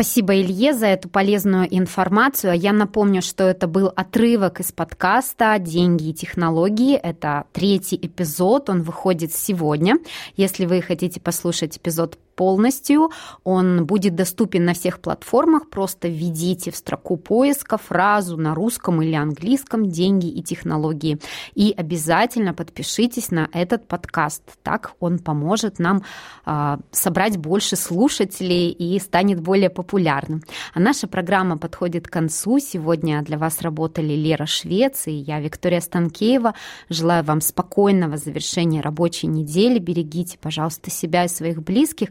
[0.00, 2.54] Спасибо, Илье, за эту полезную информацию.
[2.54, 6.96] Я напомню, что это был отрывок из подкаста «Деньги и технологии».
[6.96, 9.98] Это третий эпизод, он выходит сегодня.
[10.38, 13.10] Если вы хотите послушать эпизод полностью.
[13.44, 15.68] Он будет доступен на всех платформах.
[15.68, 21.18] Просто введите в строку поиска фразу на русском или английском «деньги и технологии».
[21.54, 24.42] И обязательно подпишитесь на этот подкаст.
[24.62, 26.02] Так он поможет нам
[26.46, 30.42] э, собрать больше слушателей и станет более популярным.
[30.74, 32.58] А наша программа подходит к концу.
[32.58, 36.54] Сегодня для вас работали Лера Швец и я, Виктория Станкеева.
[36.88, 39.78] Желаю вам спокойного завершения рабочей недели.
[39.78, 42.10] Берегите, пожалуйста, себя и своих близких.